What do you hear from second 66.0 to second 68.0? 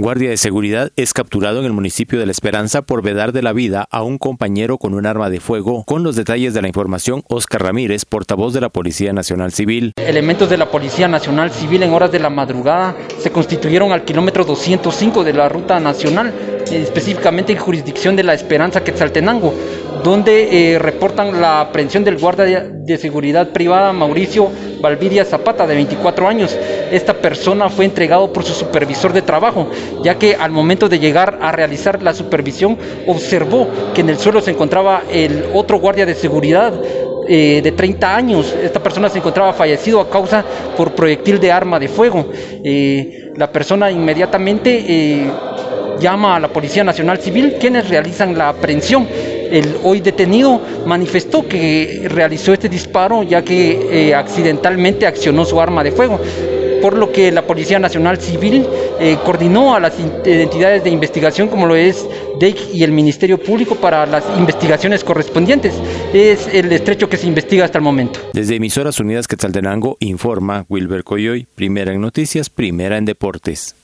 Es el estrecho que se investiga hasta el